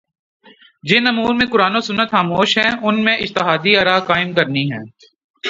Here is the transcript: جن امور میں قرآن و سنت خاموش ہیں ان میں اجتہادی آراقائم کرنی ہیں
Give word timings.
جن 0.83 1.07
امور 1.07 1.33
میں 1.33 1.47
قرآن 1.47 1.75
و 1.75 1.81
سنت 1.81 2.11
خاموش 2.11 2.57
ہیں 2.57 2.71
ان 2.81 3.03
میں 3.03 3.15
اجتہادی 3.17 3.75
آراقائم 3.77 4.33
کرنی 4.33 4.63
ہیں 4.71 4.83